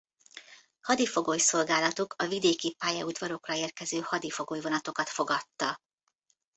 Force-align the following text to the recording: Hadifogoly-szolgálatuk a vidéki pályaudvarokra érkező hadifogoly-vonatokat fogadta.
Hadifogoly-szolgálatuk 0.81 2.13
a 2.17 2.27
vidéki 2.27 2.73
pályaudvarokra 2.79 3.55
érkező 3.55 3.99
hadifogoly-vonatokat 3.99 5.09
fogadta. 5.09 5.79